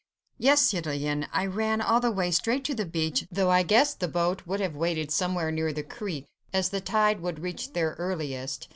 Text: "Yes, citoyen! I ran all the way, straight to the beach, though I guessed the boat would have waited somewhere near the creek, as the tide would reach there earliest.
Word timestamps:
"Yes, 0.39 0.63
citoyen! 0.63 1.27
I 1.31 1.45
ran 1.45 1.79
all 1.79 1.99
the 1.99 2.09
way, 2.09 2.31
straight 2.31 2.63
to 2.63 2.73
the 2.73 2.87
beach, 2.87 3.27
though 3.31 3.51
I 3.51 3.61
guessed 3.61 3.99
the 3.99 4.07
boat 4.07 4.47
would 4.47 4.59
have 4.59 4.75
waited 4.75 5.11
somewhere 5.11 5.51
near 5.51 5.71
the 5.71 5.83
creek, 5.83 6.25
as 6.51 6.69
the 6.69 6.81
tide 6.81 7.19
would 7.19 7.37
reach 7.37 7.73
there 7.73 7.93
earliest. 7.99 8.67